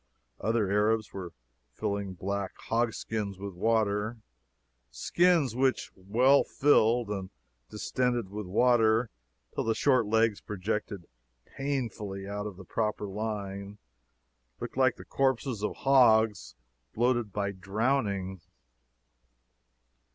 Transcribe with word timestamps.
Other 0.39 0.67
Arabs 0.71 1.13
were 1.13 1.31
filling 1.75 2.15
black 2.15 2.57
hog 2.57 2.93
skins 2.95 3.37
with 3.37 3.53
water 3.53 4.17
skins 4.89 5.55
which, 5.55 5.91
well 5.95 6.43
filled, 6.43 7.09
and 7.11 7.29
distended 7.69 8.29
with 8.31 8.47
water 8.47 9.11
till 9.53 9.63
the 9.63 9.75
short 9.75 10.07
legs 10.07 10.41
projected 10.41 11.05
painfully 11.45 12.27
out 12.27 12.47
of 12.47 12.57
the 12.57 12.65
proper 12.65 13.05
line, 13.05 13.77
looked 14.59 14.75
like 14.75 14.95
the 14.95 15.05
corpses 15.05 15.61
of 15.63 15.75
hogs 15.75 16.55
bloated 16.95 17.31
by 17.31 17.51
drowning. 17.51 18.41